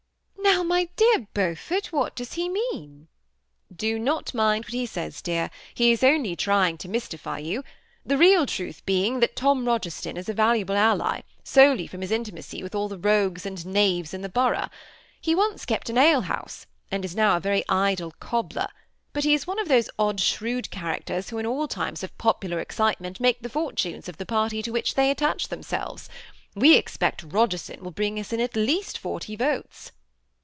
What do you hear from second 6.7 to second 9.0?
to mjstifj jou; the real truth